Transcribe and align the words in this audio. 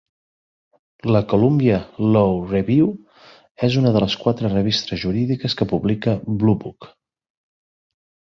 La 1.15 1.19
"Columbia 1.33 1.75
Law 2.15 2.31
Review" 2.53 2.87
és 3.67 3.77
una 3.83 3.91
de 3.97 4.01
les 4.03 4.15
quatre 4.23 4.51
revistes 4.53 5.01
jurídiques 5.05 5.57
que 5.59 5.67
publica 5.75 6.15
"Bluebook". 6.45 6.89